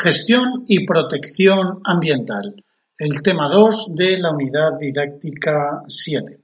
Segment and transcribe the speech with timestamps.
[0.00, 2.54] Gestión y protección ambiental,
[2.96, 6.40] el tema 2 de la unidad didáctica 7.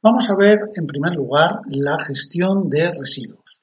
[0.00, 3.60] Vamos a ver en primer lugar la gestión de residuos.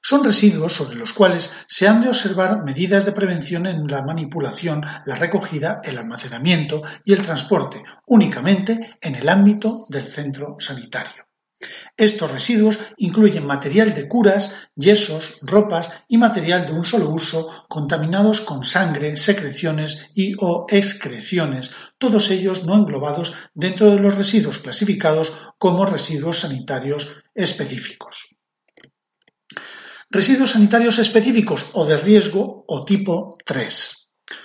[0.02, 4.84] Son residuos sobre los cuales se han de observar medidas de prevención en la manipulación,
[5.06, 11.29] la recogida, el almacenamiento y el transporte, únicamente en el ámbito del centro sanitario.
[11.96, 18.40] Estos residuos incluyen material de curas, yesos, ropas y material de un solo uso contaminados
[18.40, 25.32] con sangre, secreciones y o excreciones, todos ellos no englobados dentro de los residuos clasificados
[25.58, 28.38] como residuos sanitarios específicos.
[30.08, 33.99] Residuos sanitarios específicos o de riesgo o tipo 3.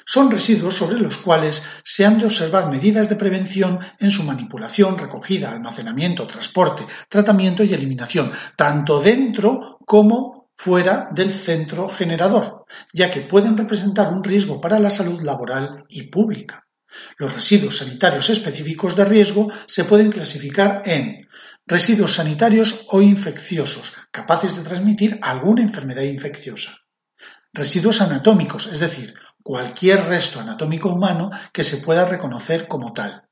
[0.06, 4.98] Son residuos sobre los cuales se han de observar medidas de prevención en su manipulación,
[4.98, 13.22] recogida, almacenamiento, transporte, tratamiento y eliminación, tanto dentro como fuera del centro generador, ya que
[13.22, 16.66] pueden representar un riesgo para la salud laboral y pública.
[17.18, 21.28] Los residuos sanitarios específicos de riesgo se pueden clasificar en
[21.68, 26.78] residuos sanitarios o infecciosos, capaces de transmitir alguna enfermedad infecciosa.
[27.52, 29.14] Residuos anatómicos, es decir,
[29.46, 33.30] cualquier resto anatómico humano que se pueda reconocer como tal.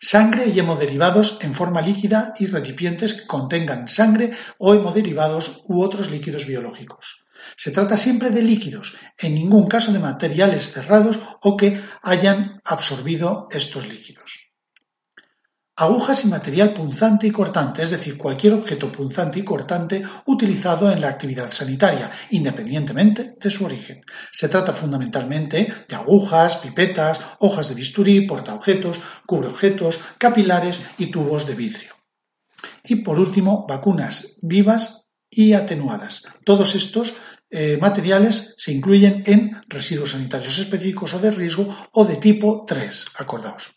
[0.00, 6.10] Sangre y hemoderivados en forma líquida y recipientes que contengan sangre o hemoderivados u otros
[6.10, 7.26] líquidos biológicos.
[7.56, 13.48] Se trata siempre de líquidos, en ningún caso de materiales cerrados o que hayan absorbido
[13.50, 14.49] estos líquidos
[15.80, 21.00] agujas y material punzante y cortante, es decir, cualquier objeto punzante y cortante utilizado en
[21.00, 24.02] la actividad sanitaria, independientemente de su origen.
[24.30, 31.54] Se trata fundamentalmente de agujas, pipetas, hojas de bisturí, portaobjetos, cubreobjetos, capilares y tubos de
[31.54, 31.94] vidrio.
[32.84, 36.24] Y por último, vacunas vivas y atenuadas.
[36.44, 37.14] Todos estos
[37.50, 43.06] eh, materiales se incluyen en residuos sanitarios específicos o de riesgo o de tipo 3,
[43.18, 43.72] acordaos.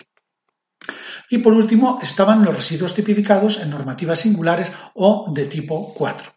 [1.29, 6.33] Y por último estaban los residuos tipificados en normativas singulares o de tipo 4.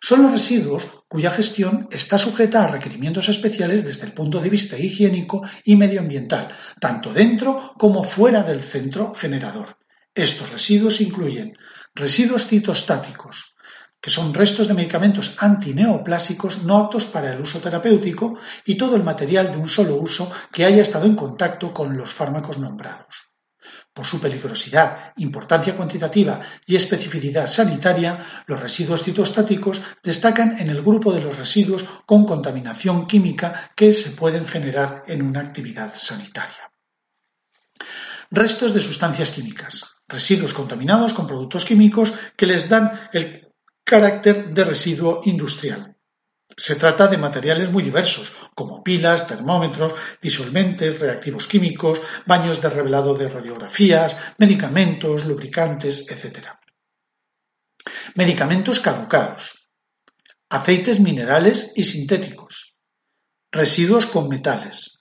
[0.00, 4.78] Son los residuos cuya gestión está sujeta a requerimientos especiales desde el punto de vista
[4.78, 6.48] higiénico y medioambiental,
[6.80, 9.78] tanto dentro como fuera del centro generador.
[10.14, 11.56] Estos residuos incluyen
[11.94, 13.56] residuos citostáticos,
[14.00, 19.02] que son restos de medicamentos antineoplásicos no aptos para el uso terapéutico y todo el
[19.02, 23.25] material de un solo uso que haya estado en contacto con los fármacos nombrados.
[23.96, 31.14] Por su peligrosidad, importancia cuantitativa y especificidad sanitaria, los residuos citostáticos destacan en el grupo
[31.14, 36.70] de los residuos con contaminación química que se pueden generar en una actividad sanitaria.
[38.30, 39.96] Restos de sustancias químicas.
[40.06, 43.48] Residuos contaminados con productos químicos que les dan el
[43.82, 45.95] carácter de residuo industrial.
[46.56, 53.14] Se trata de materiales muy diversos, como pilas, termómetros, disolventes, reactivos químicos, baños de revelado
[53.14, 56.48] de radiografías, medicamentos, lubricantes, etc.
[58.14, 59.68] Medicamentos caducados,
[60.48, 62.78] aceites minerales y sintéticos,
[63.52, 64.96] residuos con metales,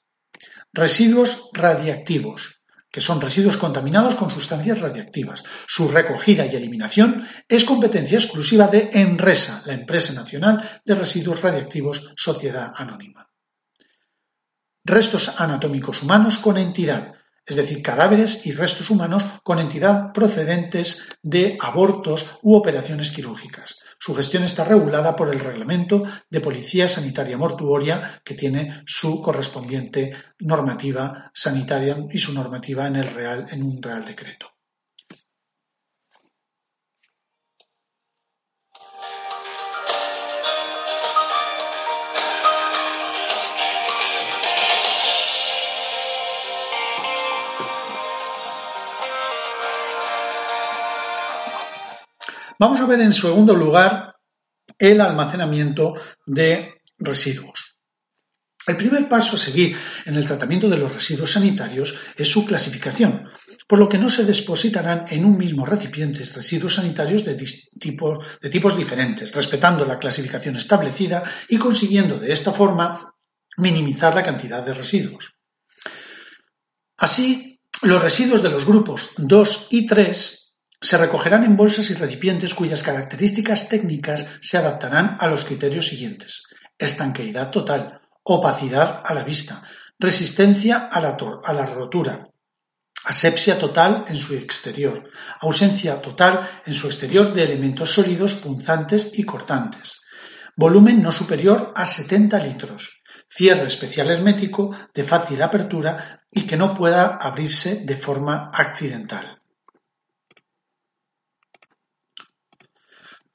[0.77, 2.54] Residuos radiactivos,
[2.95, 5.43] que son residuos contaminados con sustancias radiactivas.
[5.67, 12.13] Su recogida y eliminación es competencia exclusiva de ENRESA, la empresa nacional de residuos radiactivos
[12.15, 13.29] Sociedad Anónima.
[14.85, 17.11] Restos anatómicos humanos con entidad,
[17.45, 23.75] es decir, cadáveres y restos humanos con entidad procedentes de abortos u operaciones quirúrgicas.
[23.99, 30.13] Su gestión está regulada por el Reglamento de Policía Sanitaria Mortuoria, que tiene su correspondiente
[30.39, 34.54] normativa sanitaria y su normativa en, el real, en un Real Decreto.
[52.57, 54.15] Vamos a ver en segundo lugar
[54.79, 55.93] el almacenamiento
[56.25, 57.75] de residuos.
[58.67, 63.29] El primer paso a seguir en el tratamiento de los residuos sanitarios es su clasificación,
[63.67, 68.77] por lo que no se depositarán en un mismo recipiente residuos sanitarios de, de tipos
[68.77, 73.13] diferentes, respetando la clasificación establecida y consiguiendo de esta forma
[73.57, 75.33] minimizar la cantidad de residuos.
[76.97, 80.44] Así, los residuos de los grupos 2 y 3
[80.81, 86.43] se recogerán en bolsas y recipientes cuyas características técnicas se adaptarán a los criterios siguientes:
[86.77, 89.61] estanqueidad total, opacidad a la vista,
[89.99, 92.27] resistencia a la, rotura,
[93.05, 95.09] asepsia total en su exterior,
[95.41, 100.01] ausencia total en su exterior de elementos sólidos punzantes y cortantes,
[100.55, 106.73] volumen no superior a 70 litros, cierre especial hermético de fácil apertura y que no
[106.73, 109.41] pueda abrirse de forma accidental.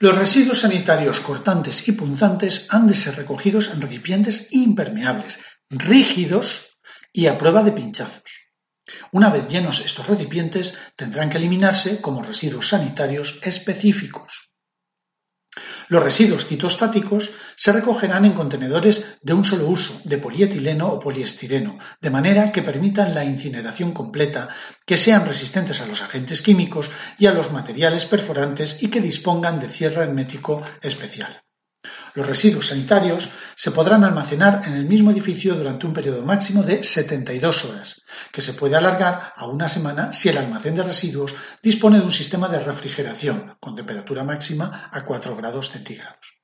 [0.02, 6.78] Los residuos sanitarios cortantes y punzantes han de ser recogidos en recipientes impermeables, rígidos
[7.12, 8.54] y a prueba de pinchazos.
[9.12, 14.49] Una vez llenos estos recipientes, tendrán que eliminarse como residuos sanitarios específicos.
[15.90, 21.80] Los residuos citostáticos se recogerán en contenedores de un solo uso, de polietileno o poliestireno,
[22.00, 24.48] de manera que permitan la incineración completa,
[24.86, 29.58] que sean resistentes a los agentes químicos y a los materiales perforantes y que dispongan
[29.58, 31.42] de cierre hermético especial.
[32.14, 36.82] Los residuos sanitarios se podrán almacenar en el mismo edificio durante un periodo máximo de
[36.82, 38.02] 72 horas,
[38.32, 42.10] que se puede alargar a una semana si el almacén de residuos dispone de un
[42.10, 46.40] sistema de refrigeración con temperatura máxima a 4 grados centígrados.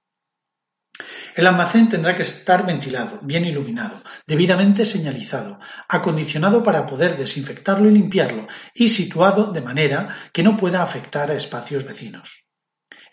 [1.35, 5.59] El almacén tendrá que estar ventilado, bien iluminado, debidamente señalizado,
[5.89, 11.35] acondicionado para poder desinfectarlo y limpiarlo y situado de manera que no pueda afectar a
[11.35, 12.47] espacios vecinos.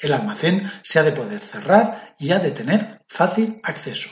[0.04, 4.10] El almacén se ha de poder cerrar y ha de tener fácil acceso.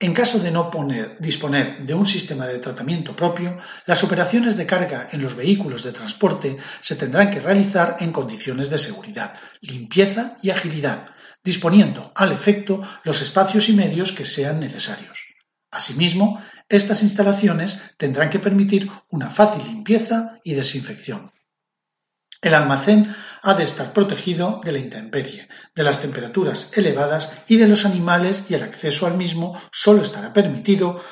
[0.00, 0.68] En caso de no
[1.20, 3.56] disponer de un sistema de tratamiento propio,
[3.86, 8.68] las operaciones de carga en los vehículos de transporte se tendrán que realizar en condiciones
[8.68, 11.06] de seguridad, limpieza y agilidad,
[11.44, 15.20] disponiendo al efecto los espacios y medios que sean necesarios.
[15.70, 21.30] Asimismo, estas instalaciones tendrán que permitir una fácil limpieza y desinfección.
[22.44, 27.66] El almacén ha de estar protegido de la intemperie, de las temperaturas elevadas y de
[27.66, 31.02] los animales y el acceso al mismo solo estará permitido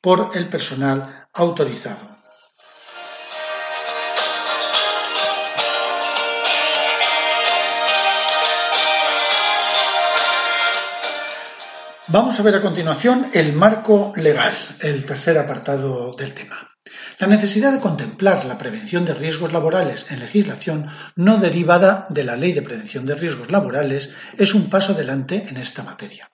[0.00, 2.16] por el personal autorizado.
[12.06, 16.75] Vamos a ver a continuación el marco legal, el tercer apartado del tema.
[17.18, 22.36] La necesidad de contemplar la prevención de riesgos laborales en legislación no derivada de la
[22.36, 26.30] Ley de Prevención de Riesgos Laborales es un paso adelante en esta materia.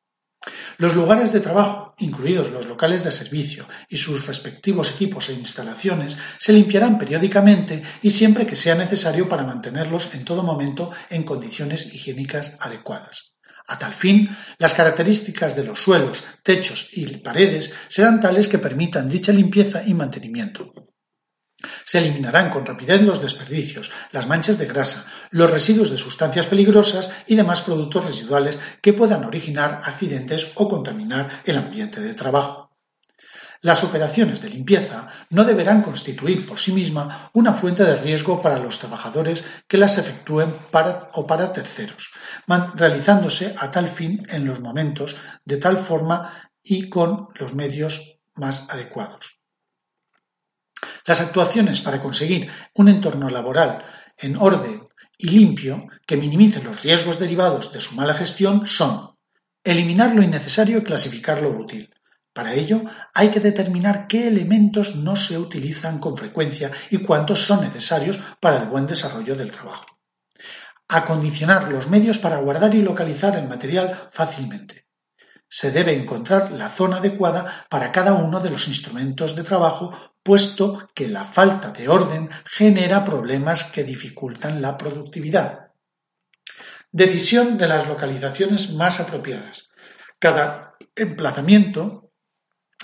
[0.78, 6.16] Los lugares de trabajo, incluidos los locales de servicio y sus respectivos equipos e instalaciones,
[6.38, 11.94] se limpiarán periódicamente y siempre que sea necesario para mantenerlos en todo momento en condiciones
[11.94, 13.32] higiénicas adecuadas.
[13.68, 19.10] A tal fin, las características de los suelos, techos y paredes serán tales que permitan
[19.10, 20.74] dicha limpieza y mantenimiento.
[21.86, 27.12] Se eliminarán con rapidez los desperdicios, las manchas de grasa, los residuos de sustancias peligrosas
[27.28, 32.71] y demás productos residuales que puedan originar accidentes o contaminar el ambiente de trabajo.
[33.64, 38.58] Las operaciones de limpieza no deberán constituir por sí misma una fuente de riesgo para
[38.58, 42.12] los trabajadores que las efectúen para, o para terceros,
[42.76, 45.16] realizándose a tal fin en los momentos
[45.46, 49.40] de tal forma y con los medios más adecuados.
[51.06, 53.86] Las actuaciones para conseguir un entorno laboral
[54.18, 54.88] en orden
[55.20, 59.16] y limpio que minimice los riesgos derivados de su mala gestión son
[59.64, 61.94] eliminar lo innecesario y clasificar lo útil,
[62.34, 62.84] para ello
[63.14, 68.58] hay que determinar qué elementos no se utilizan con frecuencia y cuántos son necesarios para
[68.58, 69.86] el buen desarrollo del trabajo.
[70.88, 74.88] Acondicionar los medios para guardar y localizar el material fácilmente.
[75.50, 79.92] Se debe encontrar la zona adecuada para cada uno de los instrumentos de trabajo,
[80.24, 85.72] puesto que la falta de orden genera problemas que dificultan la productividad.
[86.94, 89.70] Decisión de las localizaciones más apropiadas.
[90.20, 92.01] Cada emplazamiento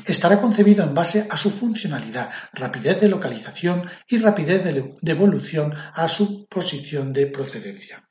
[0.06, 6.08] estará concebido en base a su funcionalidad, rapidez de localización y rapidez de devolución a
[6.08, 8.08] su posición de procedencia.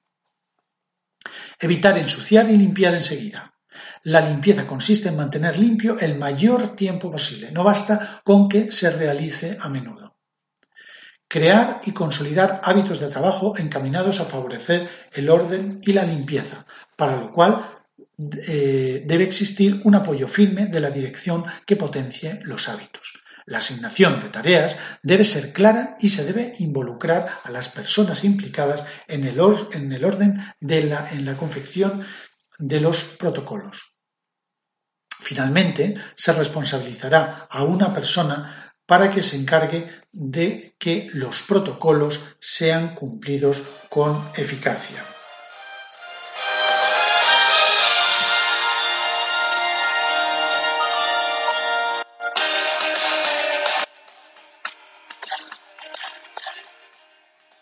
[1.61, 3.55] Evitar ensuciar y limpiar enseguida.
[4.05, 8.91] La limpieza consiste en mantener limpio el mayor tiempo posible, no basta con que se
[8.91, 10.17] realice a menudo.
[11.29, 16.67] Crear y consolidar hábitos de trabajo encaminados a favorecer el orden y la limpieza,
[16.97, 17.76] para lo cual
[18.19, 23.23] eh, debe existir un apoyo firme de la dirección que potencie los hábitos.
[23.45, 28.85] La asignación de tareas debe ser clara y se debe involucrar a las personas implicadas
[29.07, 30.79] en el, orden de
[31.13, 32.05] en la confección
[32.59, 33.97] de los protocolos.
[35.09, 42.95] Finalmente, se responsabilizará a una persona para que se encargue de que los protocolos sean
[42.95, 45.16] cumplidos con eficacia.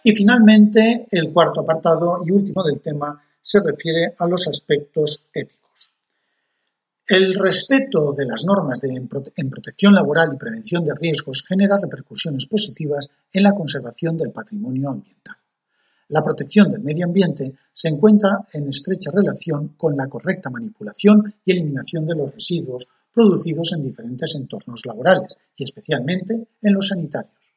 [0.06, 5.94] Y finalmente, el cuarto apartado y último del tema se refiere a los aspectos éticos.
[7.08, 13.08] El respeto de las normas en protección laboral y prevención de riesgos genera repercusiones positivas
[13.32, 15.36] en la conservación del patrimonio ambiental.
[16.08, 21.52] La protección del medio ambiente se encuentra en estrecha relación con la correcta manipulación y
[21.52, 27.54] eliminación de los residuos producidos en diferentes entornos laborales y especialmente en los sanitarios.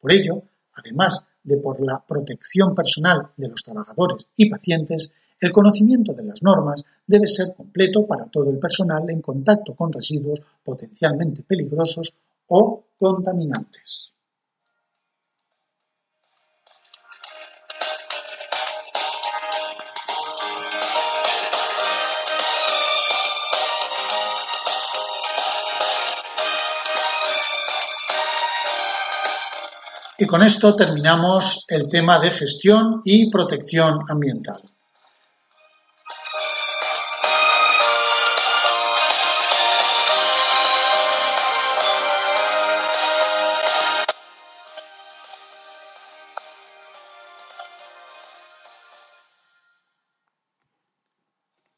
[0.00, 6.12] Por ello, además de por la protección personal de los trabajadores y pacientes, el conocimiento
[6.12, 11.42] de las normas debe ser completo para todo el personal en contacto con residuos potencialmente
[11.42, 12.12] peligrosos
[12.48, 14.12] o contaminantes.
[30.20, 34.60] Y con esto terminamos el tema de gestión y protección ambiental.